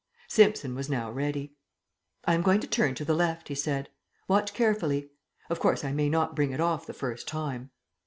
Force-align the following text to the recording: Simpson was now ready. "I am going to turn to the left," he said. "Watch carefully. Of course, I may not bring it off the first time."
Simpson 0.27 0.73
was 0.73 0.89
now 0.89 1.11
ready. 1.11 1.53
"I 2.25 2.33
am 2.33 2.41
going 2.41 2.59
to 2.61 2.65
turn 2.65 2.95
to 2.95 3.05
the 3.05 3.13
left," 3.13 3.49
he 3.49 3.53
said. 3.53 3.89
"Watch 4.27 4.51
carefully. 4.55 5.11
Of 5.47 5.59
course, 5.59 5.83
I 5.83 5.91
may 5.91 6.09
not 6.09 6.35
bring 6.35 6.49
it 6.51 6.59
off 6.59 6.87
the 6.87 6.93
first 6.93 7.27
time." 7.27 7.69